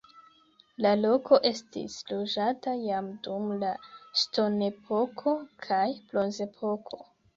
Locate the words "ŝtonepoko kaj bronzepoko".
4.23-7.05